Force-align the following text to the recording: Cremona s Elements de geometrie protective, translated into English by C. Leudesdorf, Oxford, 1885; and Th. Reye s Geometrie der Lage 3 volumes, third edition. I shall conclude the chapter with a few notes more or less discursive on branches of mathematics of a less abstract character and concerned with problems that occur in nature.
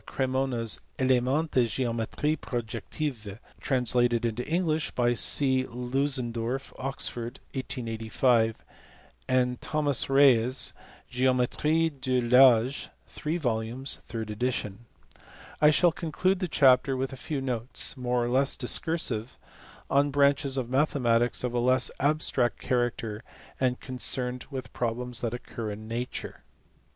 Cremona 0.07 0.63
s 0.63 0.79
Elements 0.97 1.53
de 1.53 1.67
geometrie 1.67 2.35
protective, 2.35 3.37
translated 3.59 4.25
into 4.25 4.43
English 4.47 4.89
by 4.89 5.13
C. 5.13 5.63
Leudesdorf, 5.65 6.73
Oxford, 6.79 7.39
1885; 7.53 8.55
and 9.27 9.61
Th. 9.61 9.71
Reye 10.09 10.47
s 10.47 10.73
Geometrie 11.11 11.91
der 12.01 12.19
Lage 12.21 12.89
3 13.05 13.37
volumes, 13.37 13.97
third 14.03 14.31
edition. 14.31 14.85
I 15.61 15.69
shall 15.69 15.91
conclude 15.91 16.39
the 16.39 16.47
chapter 16.47 16.97
with 16.97 17.13
a 17.13 17.15
few 17.15 17.39
notes 17.39 17.95
more 17.95 18.25
or 18.25 18.29
less 18.29 18.55
discursive 18.55 19.37
on 19.87 20.09
branches 20.09 20.57
of 20.57 20.67
mathematics 20.67 21.43
of 21.43 21.53
a 21.53 21.59
less 21.59 21.91
abstract 21.99 22.57
character 22.57 23.23
and 23.59 23.79
concerned 23.79 24.45
with 24.49 24.73
problems 24.73 25.21
that 25.21 25.35
occur 25.35 25.69
in 25.69 25.87
nature. 25.87 26.41